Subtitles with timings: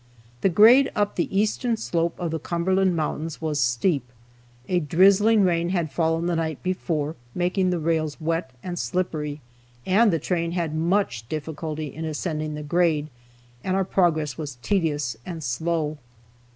[0.41, 4.03] The grade up the eastern slope of the Cumberland Mountains was steep,
[4.67, 9.41] a drizzling rain had fallen the night before, making the rails wet and slippery,
[9.85, 13.09] and the train had much difficulty in ascending the grade,
[13.63, 15.99] and our progress was tedious and slow.